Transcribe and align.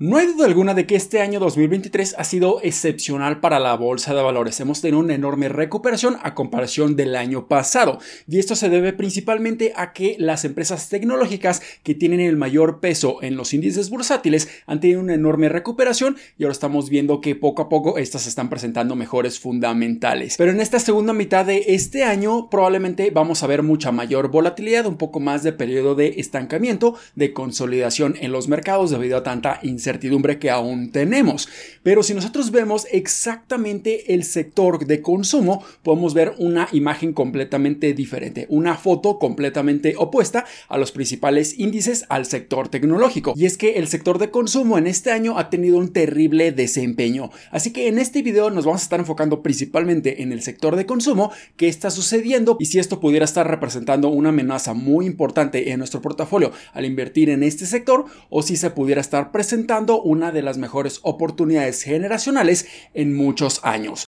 No 0.00 0.16
hay 0.16 0.28
duda 0.28 0.46
alguna 0.46 0.74
de 0.74 0.86
que 0.86 0.94
este 0.94 1.20
año 1.20 1.40
2023 1.40 2.14
ha 2.16 2.22
sido 2.22 2.60
excepcional 2.62 3.40
para 3.40 3.58
la 3.58 3.74
bolsa 3.74 4.14
de 4.14 4.22
valores. 4.22 4.60
Hemos 4.60 4.80
tenido 4.80 5.00
una 5.00 5.16
enorme 5.16 5.48
recuperación 5.48 6.18
a 6.22 6.36
comparación 6.36 6.94
del 6.94 7.16
año 7.16 7.48
pasado. 7.48 7.98
Y 8.28 8.38
esto 8.38 8.54
se 8.54 8.68
debe 8.68 8.92
principalmente 8.92 9.72
a 9.74 9.92
que 9.92 10.14
las 10.20 10.44
empresas 10.44 10.88
tecnológicas 10.88 11.62
que 11.82 11.96
tienen 11.96 12.20
el 12.20 12.36
mayor 12.36 12.78
peso 12.78 13.20
en 13.22 13.36
los 13.36 13.52
índices 13.52 13.90
bursátiles 13.90 14.48
han 14.66 14.78
tenido 14.78 15.00
una 15.00 15.14
enorme 15.14 15.48
recuperación 15.48 16.16
y 16.38 16.44
ahora 16.44 16.52
estamos 16.52 16.90
viendo 16.90 17.20
que 17.20 17.34
poco 17.34 17.62
a 17.62 17.68
poco 17.68 17.98
estas 17.98 18.28
están 18.28 18.48
presentando 18.50 18.94
mejores 18.94 19.40
fundamentales. 19.40 20.36
Pero 20.38 20.52
en 20.52 20.60
esta 20.60 20.78
segunda 20.78 21.12
mitad 21.12 21.44
de 21.44 21.64
este 21.74 22.04
año 22.04 22.48
probablemente 22.50 23.10
vamos 23.10 23.42
a 23.42 23.48
ver 23.48 23.64
mucha 23.64 23.90
mayor 23.90 24.30
volatilidad, 24.30 24.86
un 24.86 24.96
poco 24.96 25.18
más 25.18 25.42
de 25.42 25.52
periodo 25.52 25.96
de 25.96 26.20
estancamiento, 26.20 26.94
de 27.16 27.32
consolidación 27.32 28.14
en 28.20 28.30
los 28.30 28.46
mercados 28.46 28.92
debido 28.92 29.16
a 29.16 29.24
tanta 29.24 29.58
incertidumbre 29.64 29.87
incertidumbre 29.88 30.38
que 30.38 30.50
aún 30.50 30.92
tenemos. 30.92 31.48
Pero 31.82 32.02
si 32.02 32.12
nosotros 32.12 32.50
vemos 32.50 32.86
exactamente 32.92 34.12
el 34.14 34.24
sector 34.24 34.86
de 34.86 35.00
consumo, 35.00 35.64
podemos 35.82 36.12
ver 36.12 36.34
una 36.38 36.68
imagen 36.72 37.14
completamente 37.14 37.94
diferente, 37.94 38.46
una 38.50 38.76
foto 38.76 39.18
completamente 39.18 39.94
opuesta 39.96 40.44
a 40.68 40.76
los 40.76 40.92
principales 40.92 41.58
índices 41.58 42.04
al 42.10 42.26
sector 42.26 42.68
tecnológico. 42.68 43.32
Y 43.34 43.46
es 43.46 43.56
que 43.56 43.74
el 43.78 43.88
sector 43.88 44.18
de 44.18 44.30
consumo 44.30 44.76
en 44.76 44.86
este 44.86 45.10
año 45.10 45.38
ha 45.38 45.48
tenido 45.48 45.78
un 45.78 45.92
terrible 45.92 46.52
desempeño. 46.52 47.30
Así 47.50 47.72
que 47.72 47.88
en 47.88 47.98
este 47.98 48.20
video 48.20 48.50
nos 48.50 48.66
vamos 48.66 48.82
a 48.82 48.84
estar 48.84 49.00
enfocando 49.00 49.42
principalmente 49.42 50.22
en 50.22 50.32
el 50.32 50.42
sector 50.42 50.76
de 50.76 50.84
consumo, 50.84 51.32
qué 51.56 51.68
está 51.68 51.90
sucediendo 51.90 52.58
y 52.60 52.66
si 52.66 52.78
esto 52.78 53.00
pudiera 53.00 53.24
estar 53.24 53.48
representando 53.48 54.08
una 54.08 54.28
amenaza 54.28 54.74
muy 54.74 55.06
importante 55.06 55.70
en 55.70 55.78
nuestro 55.78 56.02
portafolio 56.02 56.52
al 56.74 56.84
invertir 56.84 57.30
en 57.30 57.42
este 57.42 57.64
sector 57.64 58.04
o 58.28 58.42
si 58.42 58.56
se 58.56 58.70
pudiera 58.70 59.00
estar 59.00 59.32
presentando 59.32 59.77
una 59.86 60.32
de 60.32 60.42
las 60.42 60.58
mejores 60.58 61.00
oportunidades 61.02 61.82
generacionales 61.82 62.66
en 62.94 63.16
muchos 63.16 63.60
años. 63.64 64.07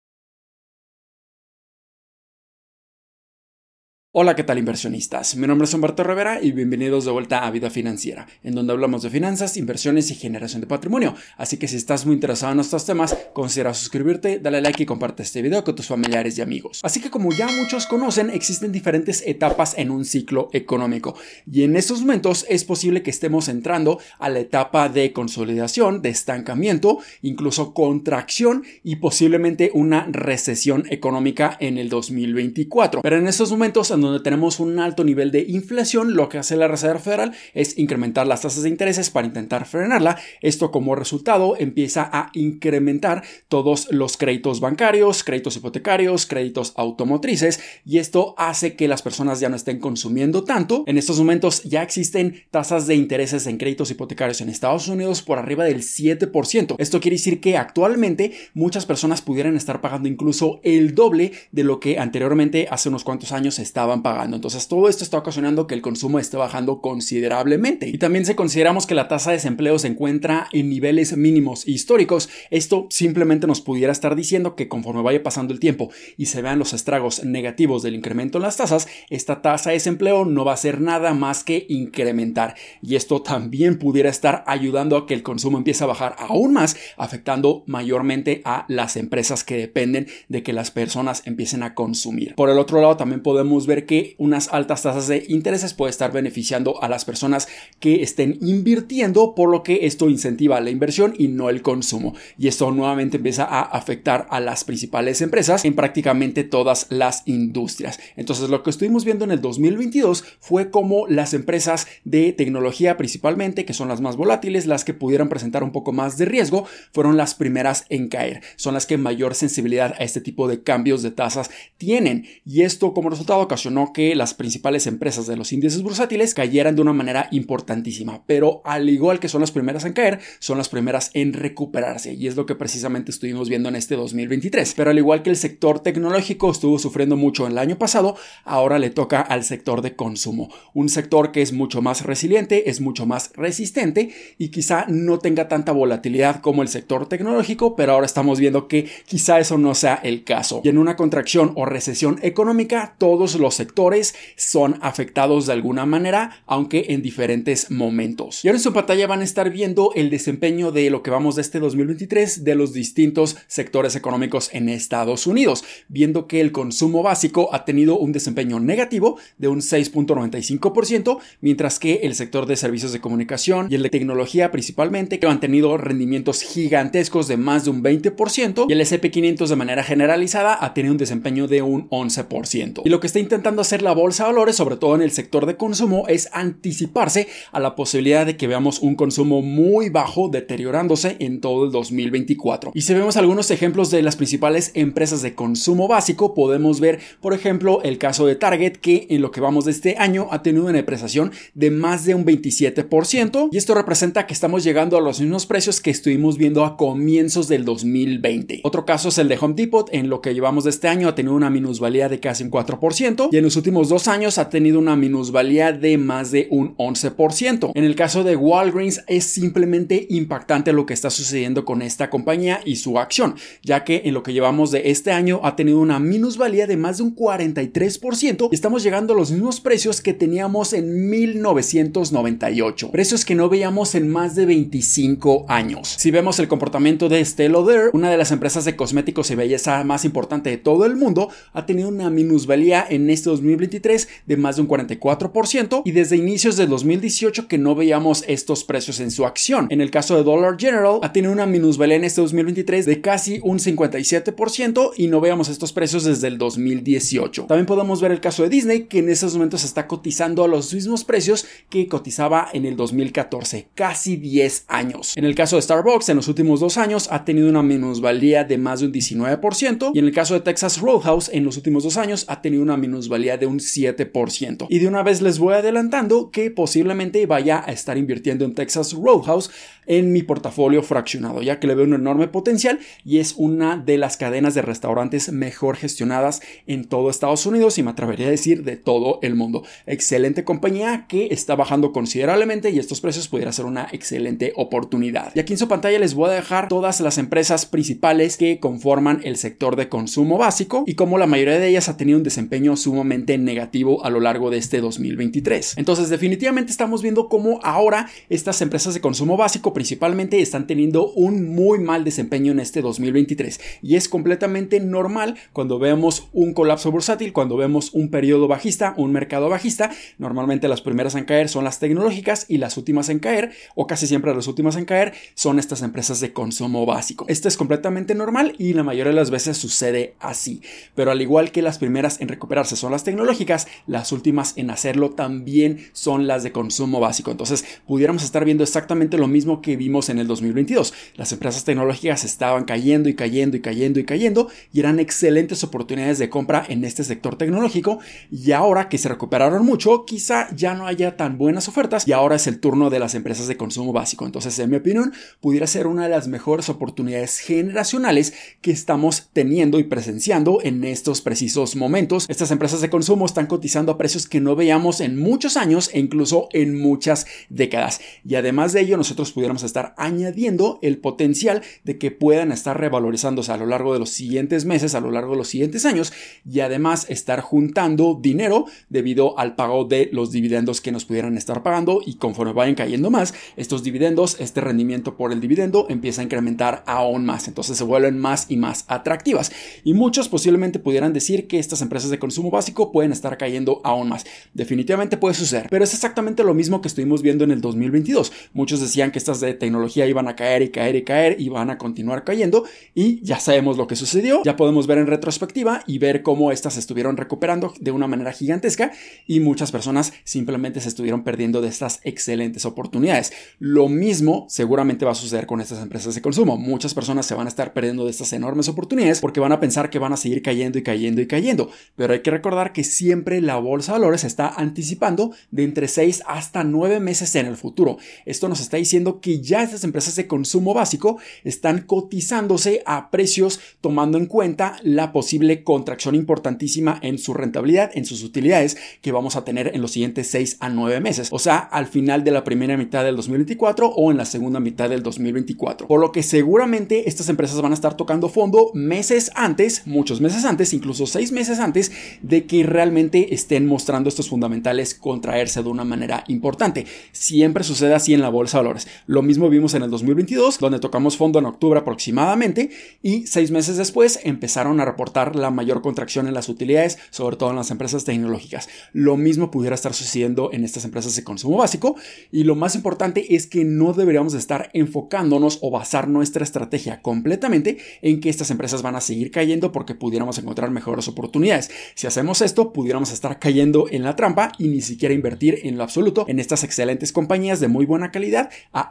Hola, 4.14 4.36
¿qué 4.36 4.44
tal 4.44 4.58
inversionistas? 4.58 5.36
Mi 5.36 5.46
nombre 5.46 5.64
es 5.64 5.72
Humberto 5.72 6.04
Rivera 6.04 6.38
y 6.42 6.52
bienvenidos 6.52 7.06
de 7.06 7.10
vuelta 7.10 7.46
a 7.46 7.50
Vida 7.50 7.70
Financiera, 7.70 8.26
en 8.42 8.54
donde 8.54 8.74
hablamos 8.74 9.02
de 9.02 9.08
finanzas, 9.08 9.56
inversiones 9.56 10.10
y 10.10 10.14
generación 10.14 10.60
de 10.60 10.66
patrimonio. 10.66 11.14
Así 11.38 11.56
que 11.56 11.66
si 11.66 11.76
estás 11.76 12.04
muy 12.04 12.16
interesado 12.16 12.52
en 12.52 12.60
estos 12.60 12.84
temas, 12.84 13.16
considera 13.32 13.72
suscribirte, 13.72 14.38
dale 14.38 14.60
like 14.60 14.82
y 14.82 14.84
comparte 14.84 15.22
este 15.22 15.40
video 15.40 15.64
con 15.64 15.74
tus 15.76 15.86
familiares 15.86 16.36
y 16.36 16.42
amigos. 16.42 16.80
Así 16.82 17.00
que 17.00 17.08
como 17.08 17.32
ya 17.32 17.48
muchos 17.56 17.86
conocen, 17.86 18.28
existen 18.28 18.70
diferentes 18.70 19.22
etapas 19.26 19.78
en 19.78 19.90
un 19.90 20.04
ciclo 20.04 20.50
económico 20.52 21.16
y 21.50 21.62
en 21.62 21.74
estos 21.74 22.02
momentos 22.02 22.44
es 22.50 22.64
posible 22.64 23.02
que 23.02 23.08
estemos 23.08 23.48
entrando 23.48 23.98
a 24.18 24.28
la 24.28 24.40
etapa 24.40 24.90
de 24.90 25.14
consolidación, 25.14 26.02
de 26.02 26.10
estancamiento, 26.10 26.98
incluso 27.22 27.72
contracción 27.72 28.62
y 28.84 28.96
posiblemente 28.96 29.70
una 29.72 30.06
recesión 30.10 30.84
económica 30.90 31.56
en 31.60 31.78
el 31.78 31.88
2024. 31.88 33.00
Pero 33.00 33.16
en 33.16 33.26
estos 33.26 33.50
momentos 33.50 33.90
donde 34.02 34.20
tenemos 34.20 34.60
un 34.60 34.78
alto 34.78 35.04
nivel 35.04 35.30
de 35.30 35.44
inflación, 35.48 36.14
lo 36.14 36.28
que 36.28 36.38
hace 36.38 36.56
la 36.56 36.68
Reserva 36.68 36.98
Federal 36.98 37.32
es 37.54 37.78
incrementar 37.78 38.26
las 38.26 38.42
tasas 38.42 38.62
de 38.62 38.68
intereses 38.68 39.10
para 39.10 39.26
intentar 39.26 39.66
frenarla. 39.66 40.18
Esto 40.40 40.70
como 40.70 40.94
resultado 40.94 41.56
empieza 41.58 42.08
a 42.12 42.30
incrementar 42.34 43.22
todos 43.48 43.88
los 43.90 44.16
créditos 44.16 44.60
bancarios, 44.60 45.24
créditos 45.24 45.56
hipotecarios, 45.56 46.26
créditos 46.26 46.72
automotrices 46.76 47.60
y 47.84 47.98
esto 47.98 48.34
hace 48.38 48.76
que 48.76 48.88
las 48.88 49.02
personas 49.02 49.40
ya 49.40 49.48
no 49.48 49.56
estén 49.56 49.78
consumiendo 49.78 50.44
tanto. 50.44 50.84
En 50.86 50.98
estos 50.98 51.18
momentos 51.18 51.62
ya 51.64 51.82
existen 51.82 52.44
tasas 52.50 52.86
de 52.86 52.94
intereses 52.94 53.46
en 53.46 53.58
créditos 53.58 53.90
hipotecarios 53.90 54.40
en 54.40 54.48
Estados 54.48 54.88
Unidos 54.88 55.22
por 55.22 55.38
arriba 55.38 55.64
del 55.64 55.82
7%. 55.82 56.76
Esto 56.78 57.00
quiere 57.00 57.16
decir 57.16 57.40
que 57.40 57.56
actualmente 57.56 58.32
muchas 58.54 58.86
personas 58.86 59.22
pudieran 59.22 59.56
estar 59.56 59.80
pagando 59.80 60.08
incluso 60.08 60.60
el 60.62 60.94
doble 60.94 61.32
de 61.50 61.64
lo 61.64 61.80
que 61.80 61.98
anteriormente 61.98 62.68
hace 62.70 62.88
unos 62.88 63.04
cuantos 63.04 63.32
años 63.32 63.58
estaba 63.58 63.91
pagando. 64.00 64.36
Entonces 64.36 64.68
todo 64.68 64.88
esto 64.88 65.04
está 65.04 65.18
ocasionando 65.18 65.66
que 65.66 65.74
el 65.74 65.82
consumo 65.82 66.18
esté 66.18 66.36
bajando 66.36 66.80
considerablemente. 66.80 67.88
Y 67.88 67.98
también 67.98 68.24
si 68.24 68.34
consideramos 68.34 68.86
que 68.86 68.94
la 68.94 69.08
tasa 69.08 69.30
de 69.30 69.36
desempleo 69.36 69.78
se 69.78 69.88
encuentra 69.88 70.48
en 70.52 70.70
niveles 70.70 71.16
mínimos 71.16 71.66
históricos, 71.66 72.28
esto 72.50 72.86
simplemente 72.90 73.46
nos 73.46 73.60
pudiera 73.60 73.92
estar 73.92 74.16
diciendo 74.16 74.54
que 74.54 74.68
conforme 74.68 75.02
vaya 75.02 75.22
pasando 75.22 75.52
el 75.52 75.60
tiempo 75.60 75.90
y 76.16 76.26
se 76.26 76.42
vean 76.42 76.58
los 76.58 76.72
estragos 76.72 77.24
negativos 77.24 77.82
del 77.82 77.94
incremento 77.94 78.38
en 78.38 78.42
las 78.42 78.56
tasas, 78.56 78.88
esta 79.10 79.42
tasa 79.42 79.70
de 79.70 79.74
desempleo 79.74 80.24
no 80.24 80.44
va 80.44 80.52
a 80.52 80.56
ser 80.56 80.80
nada 80.80 81.14
más 81.14 81.44
que 81.44 81.66
incrementar. 81.68 82.54
Y 82.80 82.94
esto 82.94 83.20
también 83.22 83.78
pudiera 83.78 84.08
estar 84.08 84.44
ayudando 84.46 84.96
a 84.96 85.06
que 85.06 85.14
el 85.14 85.22
consumo 85.22 85.58
empiece 85.58 85.84
a 85.84 85.88
bajar 85.88 86.14
aún 86.18 86.52
más, 86.52 86.76
afectando 86.96 87.64
mayormente 87.66 88.42
a 88.44 88.64
las 88.68 88.96
empresas 88.96 89.44
que 89.44 89.56
dependen 89.56 90.06
de 90.28 90.42
que 90.42 90.52
las 90.52 90.70
personas 90.70 91.22
empiecen 91.26 91.62
a 91.62 91.74
consumir. 91.74 92.34
Por 92.34 92.50
el 92.50 92.58
otro 92.58 92.80
lado, 92.80 92.96
también 92.96 93.22
podemos 93.22 93.66
ver 93.66 93.81
que 93.84 94.14
unas 94.18 94.48
altas 94.52 94.82
tasas 94.82 95.08
de 95.08 95.24
intereses 95.28 95.74
puede 95.74 95.90
estar 95.90 96.12
beneficiando 96.12 96.82
a 96.82 96.88
las 96.88 97.04
personas 97.04 97.48
que 97.80 98.02
estén 98.02 98.38
invirtiendo, 98.40 99.34
por 99.34 99.50
lo 99.50 99.62
que 99.62 99.86
esto 99.86 100.08
incentiva 100.08 100.60
la 100.60 100.70
inversión 100.70 101.14
y 101.18 101.28
no 101.28 101.50
el 101.50 101.62
consumo. 101.62 102.14
Y 102.38 102.48
esto 102.48 102.70
nuevamente 102.70 103.16
empieza 103.16 103.44
a 103.44 103.62
afectar 103.62 104.26
a 104.30 104.40
las 104.40 104.64
principales 104.64 105.20
empresas 105.20 105.64
en 105.64 105.74
prácticamente 105.74 106.44
todas 106.44 106.86
las 106.90 107.22
industrias. 107.26 107.98
Entonces 108.16 108.48
lo 108.48 108.62
que 108.62 108.70
estuvimos 108.70 109.04
viendo 109.04 109.24
en 109.24 109.30
el 109.30 109.40
2022 109.40 110.24
fue 110.40 110.70
como 110.70 111.06
las 111.08 111.34
empresas 111.34 111.86
de 112.04 112.32
tecnología 112.32 112.96
principalmente, 112.96 113.64
que 113.64 113.74
son 113.74 113.88
las 113.88 114.00
más 114.00 114.16
volátiles, 114.16 114.66
las 114.66 114.84
que 114.84 114.94
pudieran 114.94 115.28
presentar 115.28 115.62
un 115.64 115.72
poco 115.72 115.92
más 115.92 116.18
de 116.18 116.24
riesgo, 116.24 116.66
fueron 116.92 117.16
las 117.16 117.34
primeras 117.34 117.84
en 117.88 118.08
caer. 118.08 118.42
Son 118.56 118.74
las 118.74 118.86
que 118.86 118.98
mayor 118.98 119.34
sensibilidad 119.34 119.94
a 119.98 120.04
este 120.04 120.20
tipo 120.20 120.48
de 120.48 120.62
cambios 120.62 121.02
de 121.02 121.10
tasas 121.10 121.50
tienen. 121.78 122.26
Y 122.44 122.62
esto 122.62 122.92
como 122.94 123.10
resultado 123.10 123.40
ocasionó 123.40 123.71
que 123.92 124.14
las 124.14 124.34
principales 124.34 124.86
empresas 124.86 125.26
de 125.26 125.36
los 125.36 125.52
índices 125.52 125.82
bursátiles 125.82 126.34
cayeran 126.34 126.76
de 126.76 126.82
una 126.82 126.92
manera 126.92 127.28
importantísima, 127.30 128.22
pero 128.26 128.62
al 128.64 128.88
igual 128.88 129.18
que 129.18 129.28
son 129.28 129.40
las 129.40 129.50
primeras 129.50 129.84
en 129.84 129.92
caer, 129.92 130.20
son 130.38 130.58
las 130.58 130.68
primeras 130.68 131.10
en 131.14 131.32
recuperarse 131.32 132.14
y 132.14 132.26
es 132.26 132.36
lo 132.36 132.46
que 132.46 132.54
precisamente 132.54 133.10
estuvimos 133.10 133.48
viendo 133.48 133.68
en 133.68 133.76
este 133.76 133.96
2023. 133.96 134.74
Pero 134.76 134.90
al 134.90 134.98
igual 134.98 135.22
que 135.22 135.30
el 135.30 135.36
sector 135.36 135.80
tecnológico 135.80 136.50
estuvo 136.50 136.78
sufriendo 136.78 137.16
mucho 137.16 137.46
el 137.46 137.58
año 137.58 137.78
pasado, 137.78 138.16
ahora 138.44 138.78
le 138.78 138.90
toca 138.90 139.20
al 139.20 139.44
sector 139.44 139.82
de 139.82 139.96
consumo, 139.96 140.50
un 140.74 140.88
sector 140.88 141.32
que 141.32 141.42
es 141.42 141.52
mucho 141.52 141.82
más 141.82 142.04
resiliente, 142.04 142.70
es 142.70 142.80
mucho 142.80 143.06
más 143.06 143.32
resistente 143.34 144.10
y 144.38 144.48
quizá 144.48 144.86
no 144.88 145.18
tenga 145.18 145.48
tanta 145.48 145.72
volatilidad 145.72 146.40
como 146.40 146.62
el 146.62 146.68
sector 146.68 147.08
tecnológico, 147.08 147.76
pero 147.76 147.92
ahora 147.92 148.06
estamos 148.06 148.38
viendo 148.38 148.68
que 148.68 148.88
quizá 149.06 149.40
eso 149.40 149.58
no 149.58 149.74
sea 149.74 149.94
el 150.02 150.24
caso. 150.24 150.60
Y 150.64 150.68
en 150.68 150.78
una 150.78 150.96
contracción 150.96 151.52
o 151.56 151.64
recesión 151.64 152.18
económica, 152.22 152.94
todos 152.98 153.34
los 153.36 153.54
sectores 153.62 154.16
son 154.36 154.76
afectados 154.80 155.46
de 155.46 155.52
alguna 155.52 155.86
manera, 155.86 156.42
aunque 156.46 156.86
en 156.88 157.00
diferentes 157.00 157.70
momentos. 157.70 158.44
Y 158.44 158.48
ahora 158.48 158.58
en 158.58 158.62
su 158.62 158.72
pantalla 158.72 159.06
van 159.06 159.20
a 159.20 159.24
estar 159.24 159.50
viendo 159.50 159.92
el 159.94 160.10
desempeño 160.10 160.72
de 160.72 160.90
lo 160.90 161.04
que 161.04 161.12
vamos 161.12 161.36
de 161.36 161.42
este 161.42 161.60
2023 161.60 162.42
de 162.42 162.54
los 162.56 162.72
distintos 162.72 163.36
sectores 163.46 163.94
económicos 163.94 164.50
en 164.52 164.68
Estados 164.68 165.28
Unidos, 165.28 165.62
viendo 165.88 166.26
que 166.26 166.40
el 166.40 166.50
consumo 166.50 167.04
básico 167.04 167.54
ha 167.54 167.64
tenido 167.64 167.98
un 167.98 168.10
desempeño 168.10 168.58
negativo 168.58 169.18
de 169.38 169.46
un 169.46 169.60
6.95%, 169.60 171.18
mientras 171.40 171.78
que 171.78 172.00
el 172.02 172.16
sector 172.16 172.46
de 172.46 172.56
servicios 172.56 172.92
de 172.92 173.00
comunicación 173.00 173.68
y 173.70 173.76
el 173.76 173.84
de 173.84 173.90
tecnología 173.90 174.50
principalmente 174.50 175.20
que 175.20 175.26
han 175.26 175.40
tenido 175.40 175.76
rendimientos 175.76 176.42
gigantescos 176.42 177.28
de 177.28 177.36
más 177.36 177.64
de 177.64 177.70
un 177.70 177.82
20% 177.82 178.66
y 178.68 178.72
el 178.72 178.80
SP500 178.80 179.46
de 179.46 179.56
manera 179.56 179.84
generalizada 179.84 180.58
ha 180.64 180.74
tenido 180.74 180.92
un 180.92 180.98
desempeño 180.98 181.46
de 181.46 181.62
un 181.62 181.88
11%. 181.90 182.82
Y 182.84 182.88
lo 182.88 183.00
que 183.00 183.06
está 183.06 183.18
intentando 183.18 183.51
hacer 183.60 183.82
la 183.82 183.92
bolsa 183.92 184.24
de 184.24 184.30
valores, 184.30 184.56
sobre 184.56 184.76
todo 184.76 184.94
en 184.94 185.02
el 185.02 185.10
sector 185.10 185.44
de 185.46 185.56
consumo, 185.56 186.06
es 186.08 186.30
anticiparse 186.32 187.28
a 187.52 187.60
la 187.60 187.76
posibilidad 187.76 188.24
de 188.24 188.36
que 188.36 188.46
veamos 188.46 188.80
un 188.80 188.94
consumo 188.94 189.42
muy 189.42 189.90
bajo 189.90 190.28
deteriorándose 190.28 191.16
en 191.20 191.40
todo 191.40 191.66
el 191.66 191.70
2024. 191.72 192.72
Y 192.74 192.80
si 192.80 192.94
vemos 192.94 193.16
algunos 193.16 193.50
ejemplos 193.50 193.90
de 193.90 194.02
las 194.02 194.16
principales 194.16 194.70
empresas 194.74 195.22
de 195.22 195.34
consumo 195.34 195.88
básico, 195.88 196.34
podemos 196.34 196.80
ver, 196.80 197.00
por 197.20 197.34
ejemplo, 197.34 197.82
el 197.82 197.98
caso 197.98 198.26
de 198.26 198.36
Target, 198.36 198.76
que 198.76 199.06
en 199.10 199.22
lo 199.22 199.30
que 199.30 199.40
vamos 199.40 199.64
de 199.64 199.72
este 199.72 199.96
año 199.98 200.28
ha 200.30 200.42
tenido 200.42 200.64
una 200.64 200.72
depreciación 200.72 201.32
de 201.54 201.70
más 201.70 202.04
de 202.04 202.14
un 202.14 202.24
27%, 202.24 203.48
y 203.52 203.56
esto 203.56 203.74
representa 203.74 204.26
que 204.26 204.34
estamos 204.34 204.64
llegando 204.64 204.96
a 204.96 205.00
los 205.00 205.20
mismos 205.20 205.46
precios 205.46 205.80
que 205.80 205.90
estuvimos 205.90 206.38
viendo 206.38 206.64
a 206.64 206.76
comienzos 206.76 207.48
del 207.48 207.64
2020. 207.64 208.60
Otro 208.64 208.84
caso 208.84 209.08
es 209.08 209.18
el 209.18 209.28
de 209.28 209.38
Home 209.40 209.54
Depot, 209.54 209.88
en 209.92 210.08
lo 210.08 210.20
que 210.20 210.34
llevamos 210.34 210.64
de 210.64 210.70
este 210.70 210.88
año 210.88 211.08
ha 211.08 211.14
tenido 211.14 211.34
una 211.34 211.50
minusvalía 211.50 212.08
de 212.08 212.20
casi 212.20 212.44
un 212.44 212.50
4%, 212.50 213.28
y 213.30 213.36
en 213.42 213.46
los 213.46 213.56
últimos 213.56 213.88
dos 213.88 214.06
años 214.06 214.38
ha 214.38 214.48
tenido 214.50 214.78
una 214.78 214.94
minusvalía 214.94 215.72
de 215.72 215.98
más 215.98 216.30
de 216.30 216.46
un 216.52 216.76
11%. 216.76 217.72
En 217.74 217.82
el 217.82 217.96
caso 217.96 218.22
de 218.22 218.36
Walgreens 218.36 219.02
es 219.08 219.24
simplemente 219.24 220.06
impactante 220.10 220.72
lo 220.72 220.86
que 220.86 220.94
está 220.94 221.10
sucediendo 221.10 221.64
con 221.64 221.82
esta 221.82 222.08
compañía 222.08 222.60
y 222.64 222.76
su 222.76 223.00
acción, 223.00 223.34
ya 223.64 223.82
que 223.82 224.02
en 224.04 224.14
lo 224.14 224.22
que 224.22 224.32
llevamos 224.32 224.70
de 224.70 224.92
este 224.92 225.10
año 225.10 225.40
ha 225.42 225.56
tenido 225.56 225.80
una 225.80 225.98
minusvalía 225.98 226.68
de 226.68 226.76
más 226.76 226.98
de 226.98 227.02
un 227.02 227.16
43% 227.16 228.48
y 228.52 228.54
estamos 228.54 228.84
llegando 228.84 229.14
a 229.14 229.16
los 229.16 229.32
mismos 229.32 229.60
precios 229.60 230.00
que 230.00 230.12
teníamos 230.12 230.72
en 230.72 231.10
1998, 231.10 232.92
precios 232.92 233.24
que 233.24 233.34
no 233.34 233.48
veíamos 233.48 233.96
en 233.96 234.08
más 234.08 234.36
de 234.36 234.46
25 234.46 235.46
años. 235.48 235.96
Si 235.98 236.12
vemos 236.12 236.38
el 236.38 236.46
comportamiento 236.46 237.08
de 237.08 237.18
Estée 237.18 237.50
una 237.92 238.08
de 238.08 238.16
las 238.16 238.30
empresas 238.30 238.64
de 238.64 238.76
cosméticos 238.76 239.32
y 239.32 239.34
belleza 239.34 239.82
más 239.82 240.04
importante 240.04 240.48
de 240.48 240.58
todo 240.58 240.86
el 240.86 240.94
mundo, 240.94 241.28
ha 241.52 241.66
tenido 241.66 241.88
una 241.88 242.08
minusvalía 242.08 242.86
en 242.88 243.10
este 243.10 243.21
2023 243.30 244.08
de 244.26 244.36
más 244.36 244.56
de 244.56 244.62
un 244.62 244.68
44% 244.68 245.82
y 245.84 245.92
desde 245.92 246.16
inicios 246.16 246.56
del 246.56 246.68
2018 246.68 247.48
que 247.48 247.58
no 247.58 247.74
veíamos 247.74 248.24
estos 248.28 248.64
precios 248.64 249.00
en 249.00 249.10
su 249.10 249.26
acción. 249.26 249.66
En 249.70 249.80
el 249.80 249.90
caso 249.90 250.16
de 250.16 250.22
Dollar 250.22 250.56
General, 250.58 250.98
ha 251.02 251.12
tenido 251.12 251.32
una 251.32 251.46
minusvalía 251.46 251.96
en 251.96 252.04
este 252.04 252.20
2023 252.20 252.86
de 252.86 253.00
casi 253.00 253.40
un 253.42 253.58
57% 253.58 254.92
y 254.96 255.08
no 255.08 255.20
veíamos 255.20 255.48
estos 255.48 255.72
precios 255.72 256.04
desde 256.04 256.28
el 256.28 256.38
2018. 256.38 257.46
También 257.46 257.66
podemos 257.66 258.00
ver 258.00 258.12
el 258.12 258.20
caso 258.20 258.42
de 258.42 258.48
Disney, 258.48 258.84
que 258.84 258.98
en 258.98 259.08
esos 259.08 259.34
momentos 259.34 259.64
está 259.64 259.86
cotizando 259.86 260.44
a 260.44 260.48
los 260.48 260.72
mismos 260.72 261.04
precios 261.04 261.46
que 261.68 261.86
cotizaba 261.88 262.48
en 262.52 262.64
el 262.64 262.76
2014, 262.76 263.68
casi 263.74 264.16
10 264.16 264.64
años. 264.68 265.16
En 265.16 265.24
el 265.24 265.34
caso 265.34 265.56
de 265.56 265.62
Starbucks, 265.62 266.08
en 266.08 266.16
los 266.16 266.28
últimos 266.28 266.60
dos 266.60 266.78
años 266.78 267.08
ha 267.10 267.24
tenido 267.24 267.48
una 267.48 267.62
minusvalía 267.62 268.44
de 268.44 268.58
más 268.58 268.80
de 268.80 268.86
un 268.86 268.92
19% 268.92 269.92
y 269.94 269.98
en 269.98 270.04
el 270.04 270.12
caso 270.12 270.34
de 270.34 270.40
Texas 270.40 270.80
Roadhouse, 270.80 271.30
en 271.32 271.44
los 271.44 271.56
últimos 271.56 271.84
dos 271.84 271.96
años 271.96 272.24
ha 272.28 272.42
tenido 272.42 272.62
una 272.62 272.76
minusvalía 272.76 273.11
de 273.12 273.46
un 273.46 273.58
7%. 273.58 274.66
Y 274.68 274.78
de 274.78 274.88
una 274.88 275.02
vez 275.02 275.20
les 275.20 275.38
voy 275.38 275.54
adelantando 275.54 276.30
que 276.30 276.50
posiblemente 276.50 277.24
vaya 277.26 277.62
a 277.64 277.72
estar 277.72 277.98
invirtiendo 277.98 278.44
en 278.44 278.54
Texas 278.54 278.92
Roadhouse 278.92 279.50
en 279.86 280.12
mi 280.12 280.22
portafolio 280.22 280.82
fraccionado, 280.82 281.42
ya 281.42 281.58
que 281.58 281.66
le 281.66 281.74
veo 281.74 281.84
un 281.84 281.94
enorme 281.94 282.28
potencial 282.28 282.78
y 283.04 283.18
es 283.18 283.34
una 283.36 283.76
de 283.76 283.98
las 283.98 284.16
cadenas 284.16 284.54
de 284.54 284.62
restaurantes 284.62 285.32
mejor 285.32 285.76
gestionadas 285.76 286.42
en 286.66 286.84
todo 286.84 287.10
Estados 287.10 287.46
Unidos 287.46 287.78
y 287.78 287.82
me 287.82 287.90
atrevería 287.90 288.28
a 288.28 288.30
decir 288.30 288.64
de 288.64 288.76
todo 288.76 289.18
el 289.22 289.34
mundo. 289.34 289.64
Excelente 289.86 290.44
compañía 290.44 291.06
que 291.08 291.28
está 291.30 291.54
bajando 291.54 291.92
considerablemente 291.92 292.70
y 292.70 292.78
estos 292.78 293.00
precios 293.00 293.28
pudieran 293.28 293.52
ser 293.52 293.66
una 293.66 293.88
excelente 293.92 294.52
oportunidad. 294.56 295.32
Y 295.34 295.40
aquí 295.40 295.52
en 295.52 295.58
su 295.58 295.68
pantalla 295.68 295.98
les 295.98 296.14
voy 296.14 296.30
a 296.30 296.34
dejar 296.34 296.68
todas 296.68 297.00
las 297.00 297.18
empresas 297.18 297.66
principales 297.66 298.36
que 298.36 298.60
conforman 298.60 299.20
el 299.24 299.36
sector 299.36 299.76
de 299.76 299.88
consumo 299.88 300.38
básico 300.38 300.84
y 300.86 300.94
cómo 300.94 301.18
la 301.18 301.26
mayoría 301.26 301.58
de 301.58 301.68
ellas 301.68 301.88
ha 301.88 301.96
tenido 301.96 302.18
un 302.18 302.24
desempeño 302.24 302.76
sumamente 302.76 303.38
negativo 303.38 304.04
a 304.04 304.10
lo 304.10 304.20
largo 304.20 304.50
de 304.50 304.58
este 304.58 304.80
2023. 304.80 305.74
Entonces 305.76 306.08
definitivamente 306.08 306.70
estamos 306.70 307.02
viendo 307.02 307.28
cómo 307.28 307.60
ahora 307.62 308.08
estas 308.28 308.60
empresas 308.62 308.94
de 308.94 309.00
consumo 309.00 309.36
básico 309.36 309.71
principalmente 309.72 310.40
están 310.40 310.66
teniendo 310.66 311.10
un 311.12 311.54
muy 311.54 311.78
mal 311.78 312.04
desempeño 312.04 312.52
en 312.52 312.60
este 312.60 312.82
2023 312.82 313.60
y 313.82 313.96
es 313.96 314.08
completamente 314.08 314.80
normal 314.80 315.36
cuando 315.52 315.78
vemos 315.78 316.28
un 316.32 316.54
colapso 316.54 316.90
bursátil, 316.90 317.32
cuando 317.32 317.56
vemos 317.56 317.92
un 317.94 318.10
periodo 318.10 318.48
bajista, 318.48 318.94
un 318.96 319.12
mercado 319.12 319.48
bajista, 319.48 319.90
normalmente 320.18 320.68
las 320.68 320.80
primeras 320.80 321.14
en 321.14 321.24
caer 321.24 321.48
son 321.48 321.64
las 321.64 321.78
tecnológicas 321.78 322.46
y 322.48 322.58
las 322.58 322.76
últimas 322.76 323.08
en 323.08 323.18
caer 323.18 323.52
o 323.74 323.86
casi 323.86 324.06
siempre 324.06 324.34
las 324.34 324.46
últimas 324.48 324.76
en 324.76 324.84
caer 324.84 325.14
son 325.34 325.58
estas 325.58 325.82
empresas 325.82 326.20
de 326.20 326.32
consumo 326.32 326.86
básico. 326.86 327.24
Esto 327.28 327.48
es 327.48 327.56
completamente 327.56 328.14
normal 328.14 328.54
y 328.58 328.72
la 328.74 328.82
mayoría 328.82 329.12
de 329.12 329.18
las 329.18 329.30
veces 329.30 329.56
sucede 329.56 330.14
así, 330.20 330.60
pero 330.94 331.10
al 331.10 331.22
igual 331.22 331.52
que 331.52 331.62
las 331.62 331.78
primeras 331.78 332.20
en 332.20 332.28
recuperarse 332.28 332.76
son 332.76 332.92
las 332.92 333.04
tecnológicas, 333.04 333.66
las 333.86 334.12
últimas 334.12 334.52
en 334.56 334.70
hacerlo 334.70 335.10
también 335.10 335.78
son 335.92 336.26
las 336.26 336.42
de 336.42 336.52
consumo 336.52 337.00
básico. 337.00 337.30
Entonces, 337.30 337.64
pudiéramos 337.86 338.22
estar 338.22 338.44
viendo 338.44 338.62
exactamente 338.62 339.18
lo 339.18 339.28
mismo 339.28 339.61
que 339.62 339.76
vimos 339.76 340.10
en 340.10 340.18
el 340.18 340.26
2022. 340.26 340.92
Las 341.16 341.32
empresas 341.32 341.64
tecnológicas 341.64 342.24
estaban 342.24 342.64
cayendo 342.64 343.08
y 343.08 343.14
cayendo 343.14 343.56
y 343.56 343.60
cayendo 343.60 344.00
y 344.00 344.04
cayendo 344.04 344.48
y 344.72 344.80
eran 344.80 345.00
excelentes 345.00 345.64
oportunidades 345.64 346.18
de 346.18 346.28
compra 346.28 346.64
en 346.68 346.84
este 346.84 347.04
sector 347.04 347.36
tecnológico 347.36 348.00
y 348.30 348.52
ahora 348.52 348.88
que 348.88 348.98
se 348.98 349.08
recuperaron 349.08 349.64
mucho, 349.64 350.04
quizá 350.04 350.54
ya 350.54 350.74
no 350.74 350.86
haya 350.86 351.16
tan 351.16 351.38
buenas 351.38 351.68
ofertas 351.68 352.06
y 352.06 352.12
ahora 352.12 352.36
es 352.36 352.46
el 352.46 352.60
turno 352.60 352.90
de 352.90 352.98
las 352.98 353.14
empresas 353.14 353.48
de 353.48 353.56
consumo 353.56 353.92
básico. 353.92 354.26
Entonces, 354.26 354.58
en 354.58 354.70
mi 354.70 354.76
opinión, 354.76 355.12
pudiera 355.40 355.66
ser 355.66 355.86
una 355.86 356.04
de 356.04 356.10
las 356.10 356.28
mejores 356.28 356.68
oportunidades 356.68 357.38
generacionales 357.38 358.34
que 358.60 358.70
estamos 358.72 359.28
teniendo 359.32 359.78
y 359.78 359.84
presenciando 359.84 360.58
en 360.62 360.84
estos 360.84 361.20
precisos 361.20 361.76
momentos. 361.76 362.26
Estas 362.28 362.50
empresas 362.50 362.80
de 362.80 362.90
consumo 362.90 363.26
están 363.26 363.46
cotizando 363.46 363.92
a 363.92 363.98
precios 363.98 364.26
que 364.26 364.40
no 364.40 364.56
veíamos 364.56 365.00
en 365.00 365.18
muchos 365.18 365.56
años 365.56 365.90
e 365.92 366.00
incluso 366.00 366.48
en 366.52 366.80
muchas 366.80 367.26
décadas. 367.48 368.00
Y 368.24 368.34
además 368.34 368.72
de 368.72 368.80
ello, 368.80 368.96
nosotros 368.96 369.32
pudiéramos 369.32 369.51
a 369.60 369.66
estar 369.66 369.94
añadiendo 369.98 370.78
el 370.80 370.96
potencial 370.96 371.60
de 371.84 371.98
que 371.98 372.10
puedan 372.10 372.50
estar 372.52 372.80
revalorizándose 372.80 373.52
a 373.52 373.58
lo 373.58 373.66
largo 373.66 373.92
de 373.92 373.98
los 373.98 374.08
siguientes 374.08 374.64
meses, 374.64 374.94
a 374.94 375.00
lo 375.00 375.10
largo 375.10 375.32
de 375.32 375.38
los 375.38 375.48
siguientes 375.48 375.84
años 375.84 376.12
y 376.50 376.60
además 376.60 377.04
estar 377.10 377.40
juntando 377.42 378.18
dinero 378.20 378.64
debido 378.88 379.38
al 379.38 379.54
pago 379.54 379.84
de 379.84 380.08
los 380.12 380.32
dividendos 380.32 380.80
que 380.80 380.92
nos 380.92 381.04
pudieran 381.04 381.36
estar 381.36 381.62
pagando 381.62 382.00
y 382.04 382.14
conforme 382.14 382.54
vayan 382.54 382.74
cayendo 382.74 383.10
más, 383.10 383.34
estos 383.56 383.82
dividendos, 383.82 384.36
este 384.40 384.62
rendimiento 384.62 385.16
por 385.16 385.32
el 385.32 385.40
dividendo 385.40 385.86
empieza 385.90 386.22
a 386.22 386.24
incrementar 386.24 386.82
aún 386.86 387.26
más, 387.26 387.48
entonces 387.48 387.76
se 387.76 387.84
vuelven 387.84 388.18
más 388.18 388.46
y 388.48 388.56
más 388.56 388.86
atractivas 388.88 389.52
y 389.84 389.92
muchos 389.92 390.30
posiblemente 390.30 390.78
pudieran 390.78 391.12
decir 391.12 391.46
que 391.46 391.58
estas 391.58 391.82
empresas 391.82 392.10
de 392.10 392.18
consumo 392.18 392.50
básico 392.50 392.92
pueden 392.92 393.12
estar 393.12 393.36
cayendo 393.36 393.80
aún 393.84 394.08
más. 394.08 394.24
Definitivamente 394.54 395.16
puede 395.16 395.34
suceder, 395.34 395.66
pero 395.70 395.84
es 395.84 395.92
exactamente 395.94 396.44
lo 396.44 396.54
mismo 396.54 396.80
que 396.80 396.88
estuvimos 396.88 397.22
viendo 397.22 397.44
en 397.44 397.50
el 397.50 397.60
2022. 397.60 398.32
Muchos 398.52 398.80
decían 398.80 399.10
que 399.10 399.18
estas 399.18 399.40
de 399.46 399.54
tecnología 399.54 400.06
iban 400.06 400.28
a 400.28 400.36
caer 400.36 400.62
y 400.62 400.70
caer 400.70 400.96
y 400.96 401.02
caer 401.02 401.40
y 401.40 401.48
van 401.48 401.70
a 401.70 401.78
continuar 401.78 402.24
cayendo 402.24 402.64
y 402.94 403.22
ya 403.22 403.38
sabemos 403.38 403.76
lo 403.76 403.86
que 403.86 403.96
sucedió, 403.96 404.42
ya 404.44 404.56
podemos 404.56 404.86
ver 404.86 404.98
en 404.98 405.06
retrospectiva 405.06 405.82
y 405.86 405.98
ver 405.98 406.22
cómo 406.22 406.52
estas 406.52 406.76
estuvieron 406.76 407.16
recuperando 407.16 407.74
de 407.80 407.90
una 407.90 408.06
manera 408.06 408.32
gigantesca 408.32 408.92
y 409.26 409.40
muchas 409.40 409.72
personas 409.72 410.12
simplemente 410.24 410.80
se 410.80 410.88
estuvieron 410.88 411.24
perdiendo 411.24 411.60
de 411.60 411.68
estas 411.68 412.00
excelentes 412.04 412.64
oportunidades. 412.64 413.32
Lo 413.58 413.88
mismo 413.88 414.46
seguramente 414.48 415.04
va 415.04 415.12
a 415.12 415.16
suceder 415.16 415.46
con 415.46 415.60
estas 415.60 415.82
empresas 415.82 416.14
de 416.14 416.22
consumo. 416.22 416.56
Muchas 416.56 416.94
personas 416.94 417.26
se 417.26 417.34
van 417.34 417.46
a 417.46 417.50
estar 417.50 417.72
perdiendo 417.72 418.04
de 418.04 418.10
estas 418.10 418.32
enormes 418.32 418.68
oportunidades 418.68 419.20
porque 419.20 419.40
van 419.40 419.52
a 419.52 419.60
pensar 419.60 419.90
que 419.90 419.98
van 419.98 420.12
a 420.12 420.16
seguir 420.16 420.42
cayendo 420.42 420.78
y 420.78 420.82
cayendo 420.82 421.20
y 421.20 421.26
cayendo. 421.26 421.70
Pero 421.96 422.12
hay 422.12 422.20
que 422.20 422.30
recordar 422.30 422.72
que 422.72 422.84
siempre 422.84 423.40
la 423.40 423.56
bolsa 423.56 423.92
de 423.92 423.98
valores 423.98 424.24
está 424.24 424.48
anticipando 424.48 425.32
de 425.50 425.64
entre 425.64 425.88
6 425.88 426.22
hasta 426.26 426.64
9 426.64 427.00
meses 427.00 427.34
en 427.34 427.46
el 427.46 427.56
futuro. 427.56 427.98
Esto 428.24 428.48
nos 428.48 428.60
está 428.60 428.76
diciendo 428.76 429.20
que 429.20 429.31
ya 429.40 429.62
estas 429.62 429.84
empresas 429.84 430.16
de 430.16 430.26
consumo 430.26 430.74
básico 430.74 431.18
están 431.44 431.82
cotizándose 431.82 432.82
a 432.86 433.10
precios 433.10 433.60
tomando 433.80 434.18
en 434.18 434.26
cuenta 434.26 434.76
la 434.82 435.12
posible 435.12 435.64
contracción 435.64 436.14
importantísima 436.14 436.98
en 437.02 437.18
su 437.18 437.34
rentabilidad, 437.34 437.90
en 437.94 438.04
sus 438.04 438.22
utilidades 438.22 438.76
que 439.00 439.12
vamos 439.12 439.36
a 439.36 439.44
tener 439.44 439.72
en 439.74 439.80
los 439.80 439.92
siguientes 439.92 440.28
6 440.28 440.58
a 440.60 440.68
9 440.68 441.00
meses, 441.00 441.28
o 441.30 441.38
sea, 441.38 441.58
al 441.58 441.86
final 441.86 442.24
de 442.24 442.30
la 442.30 442.44
primera 442.44 442.76
mitad 442.76 443.04
del 443.04 443.16
2024 443.16 443.88
o 443.88 444.10
en 444.10 444.16
la 444.16 444.24
segunda 444.24 444.60
mitad 444.60 444.90
del 444.90 445.02
2024. 445.02 445.86
Por 445.86 446.00
lo 446.00 446.12
que 446.12 446.22
seguramente 446.22 447.08
estas 447.08 447.28
empresas 447.28 447.60
van 447.60 447.72
a 447.72 447.74
estar 447.74 447.96
tocando 447.96 448.28
fondo 448.28 448.70
meses 448.74 449.30
antes, 449.34 449.86
muchos 449.86 450.20
meses 450.20 450.44
antes, 450.44 450.72
incluso 450.72 451.06
6 451.06 451.32
meses 451.32 451.58
antes 451.58 451.92
de 452.22 452.46
que 452.46 452.62
realmente 452.64 453.34
estén 453.34 453.66
mostrando 453.66 454.08
estos 454.08 454.28
fundamentales 454.28 454.94
contraerse 454.94 455.62
de 455.62 455.68
una 455.68 455.84
manera 455.84 456.24
importante. 456.28 456.86
Siempre 457.12 457.64
sucede 457.64 457.94
así 457.94 458.14
en 458.14 458.20
la 458.20 458.28
bolsa 458.28 458.58
de 458.58 458.64
valores. 458.64 458.88
Lo 459.06 459.21
mismo 459.22 459.48
vimos 459.48 459.74
en 459.74 459.82
el 459.82 459.90
2022, 459.90 460.58
donde 460.58 460.80
tocamos 460.80 461.16
fondo 461.16 461.38
en 461.38 461.46
octubre 461.46 461.80
aproximadamente 461.80 462.70
y 463.02 463.26
seis 463.26 463.50
meses 463.50 463.76
después 463.76 464.20
empezaron 464.24 464.80
a 464.80 464.84
reportar 464.84 465.36
la 465.36 465.50
mayor 465.50 465.82
contracción 465.82 466.26
en 466.26 466.34
las 466.34 466.48
utilidades, 466.48 466.98
sobre 467.10 467.36
todo 467.36 467.50
en 467.50 467.56
las 467.56 467.70
empresas 467.70 468.04
tecnológicas. 468.04 468.68
Lo 468.92 469.16
mismo 469.16 469.50
pudiera 469.50 469.74
estar 469.74 469.94
sucediendo 469.94 470.50
en 470.52 470.64
estas 470.64 470.84
empresas 470.84 471.16
de 471.16 471.24
consumo 471.24 471.58
básico 471.58 471.96
y 472.30 472.44
lo 472.44 472.54
más 472.54 472.74
importante 472.74 473.34
es 473.34 473.46
que 473.46 473.64
no 473.64 473.92
deberíamos 473.92 474.34
estar 474.34 474.70
enfocándonos 474.74 475.58
o 475.62 475.70
basar 475.70 476.08
nuestra 476.08 476.44
estrategia 476.44 477.02
completamente 477.02 477.78
en 478.02 478.20
que 478.20 478.30
estas 478.30 478.50
empresas 478.50 478.82
van 478.82 478.96
a 478.96 479.00
seguir 479.00 479.30
cayendo 479.30 479.72
porque 479.72 479.94
pudiéramos 479.94 480.38
encontrar 480.38 480.70
mejores 480.70 481.08
oportunidades. 481.08 481.70
Si 481.94 482.06
hacemos 482.06 482.42
esto, 482.42 482.72
pudiéramos 482.72 483.12
estar 483.12 483.38
cayendo 483.38 483.86
en 483.90 484.02
la 484.02 484.16
trampa 484.16 484.52
y 484.58 484.68
ni 484.68 484.80
siquiera 484.80 485.14
invertir 485.14 485.60
en 485.62 485.76
lo 485.76 485.84
absoluto 485.84 486.24
en 486.28 486.38
estas 486.38 486.64
excelentes 486.64 487.12
compañías 487.12 487.60
de 487.60 487.68
muy 487.68 487.86
buena 487.86 488.10
calidad 488.10 488.50
a 488.72 488.88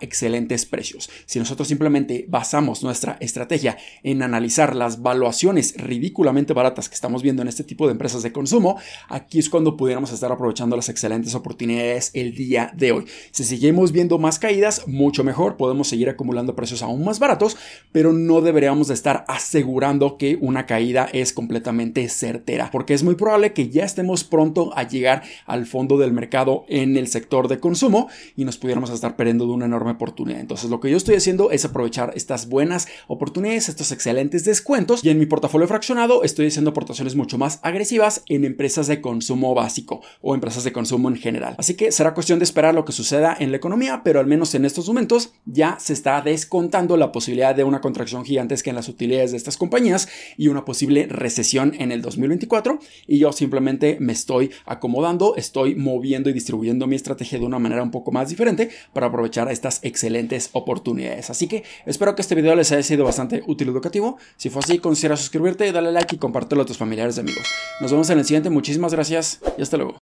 precios. 0.70 1.10
Si 1.26 1.40
nosotros 1.40 1.68
simplemente 1.68 2.26
basamos 2.28 2.84
nuestra 2.84 3.18
estrategia 3.20 3.78
en 4.04 4.22
analizar 4.22 4.76
las 4.76 5.02
valuaciones 5.02 5.74
ridículamente 5.78 6.54
baratas 6.54 6.90
que 6.90 6.96
estamos 6.96 7.24
viendo 7.24 7.42
en 7.42 7.48
este 7.48 7.64
tipo 7.64 7.88
de 7.88 7.94
empresas 7.94 8.24
de 8.24 8.32
consumo, 8.32 8.78
aquí 9.10 9.40
es 9.40 9.50
cuando 9.50 9.78
pudiéramos 9.78 10.12
estar 10.12 10.32
aprovechando 10.32 10.76
las 10.76 10.90
excelentes 10.90 11.36
oportunidades 11.36 12.12
el 12.14 12.36
día 12.36 12.72
de 12.76 12.92
hoy. 12.92 13.06
Si 13.32 13.44
seguimos 13.44 13.92
viendo 13.92 14.20
más 14.20 14.40
caídas, 14.40 14.88
mucho 14.88 15.24
mejor, 15.24 15.58
podemos 15.58 15.88
seguir 15.88 16.10
acumulando 16.10 16.56
precios 16.56 16.84
aún 16.84 17.04
más 17.04 17.20
baratos, 17.20 17.58
pero 17.92 18.14
no 18.14 18.42
deberíamos 18.42 18.88
de 18.88 18.94
estar 18.94 19.26
asegurando 19.28 20.18
que 20.18 20.38
una 20.40 20.66
caída 20.66 21.10
es 21.12 21.34
completamente 21.34 22.08
certera, 22.10 22.70
porque 22.72 22.94
es 22.94 23.04
muy 23.04 23.16
probable 23.16 23.54
que 23.54 23.70
ya 23.70 23.86
estemos 23.86 24.24
pronto 24.24 24.72
a 24.78 24.88
llegar 24.88 25.24
al 25.46 25.66
fondo 25.66 25.98
del 25.98 26.14
mercado 26.14 26.66
en 26.68 26.98
el 26.98 27.08
sector 27.08 27.48
de 27.48 27.60
consumo 27.60 28.08
y 28.36 28.46
nos 28.46 28.58
pudiéramos 28.58 28.90
estar 28.90 29.16
perdiendo 29.16 29.46
de 29.46 29.54
una 29.54 29.66
enorme 29.66 29.92
oportunidad. 29.92 30.11
Entonces 30.20 30.70
lo 30.70 30.80
que 30.80 30.90
yo 30.90 30.98
estoy 30.98 31.16
haciendo 31.16 31.52
es 31.52 31.66
aprovechar 31.66 32.12
estas 32.16 32.48
buenas 32.48 32.88
oportunidades, 33.08 33.70
estos 33.70 33.92
excelentes 33.92 34.44
descuentos 34.44 35.04
y 35.04 35.10
en 35.10 35.20
mi 35.20 35.26
portafolio 35.26 35.68
fraccionado 35.68 36.24
estoy 36.24 36.48
haciendo 36.48 36.72
aportaciones 36.72 37.16
mucho 37.16 37.38
más 37.38 37.60
agresivas 37.64 38.24
en 38.28 38.46
empresas 38.46 38.88
de 38.88 39.02
consumo 39.02 39.54
básico 39.56 40.02
o 40.22 40.36
empresas 40.36 40.64
de 40.64 40.72
consumo 40.72 41.10
en 41.10 41.16
general. 41.16 41.56
Así 41.58 41.76
que 41.76 41.92
será 41.92 42.14
cuestión 42.14 42.40
de 42.40 42.46
esperar 42.46 42.76
lo 42.76 42.86
que 42.86 42.92
suceda 42.92 43.36
en 43.40 43.52
la 43.52 43.58
economía, 43.58 44.02
pero 44.04 44.20
al 44.20 44.28
menos 44.28 44.54
en 44.56 44.66
estos 44.66 44.88
momentos 44.88 45.34
ya 45.46 45.78
se 45.80 45.94
está 45.94 46.22
descontando 46.22 46.98
la 46.98 47.12
posibilidad 47.12 47.56
de 47.56 47.64
una 47.64 47.82
contracción 47.82 48.26
gigantesca 48.26 48.70
en 48.70 48.76
las 48.76 48.90
utilidades 48.90 49.32
de 49.32 49.38
estas 49.38 49.58
compañías 49.58 50.08
y 50.38 50.48
una 50.48 50.66
posible 50.66 51.08
recesión 51.08 51.74
en 51.80 51.92
el 51.92 52.02
2024 52.02 52.80
y 53.08 53.20
yo 53.20 53.32
simplemente 53.32 53.98
me 54.00 54.14
estoy 54.14 54.52
acomodando, 54.66 55.36
estoy 55.36 55.76
moviendo 55.76 56.30
y 56.30 56.34
distribuyendo 56.34 56.88
mi 56.88 56.96
estrategia 56.96 57.40
de 57.40 57.46
una 57.46 57.60
manera 57.60 57.84
un 57.84 57.92
poco 57.92 58.12
más 58.12 58.30
diferente 58.30 58.70
para 58.94 59.08
aprovechar 59.08 59.52
estas 59.52 59.80
excelentes 59.92 60.50
oportunidades. 60.54 61.30
Así 61.30 61.48
que 61.48 61.64
espero 61.86 62.16
que 62.16 62.22
este 62.22 62.36
video 62.36 62.56
les 62.56 62.72
haya 62.72 62.84
sido 62.84 63.06
bastante 63.06 63.44
útil 63.48 63.68
y 63.68 63.72
educativo. 63.72 64.18
Si 64.38 64.50
fue 64.50 64.62
así, 64.64 64.80
considera 64.80 65.16
suscribirte, 65.16 65.72
darle 65.72 65.92
like 65.92 66.16
y 66.16 66.20
compártelo 66.20 66.64
a 66.64 66.66
tus 66.66 66.78
familiares 66.78 67.18
y 67.18 67.20
amigos. 67.22 67.46
Nos 67.80 67.92
vemos 67.92 68.10
en 68.10 68.20
el 68.20 68.26
siguiente. 68.26 68.50
Muchísimas 68.50 68.94
gracias 68.94 69.40
y 69.58 69.62
hasta 69.62 69.78
luego. 69.78 70.11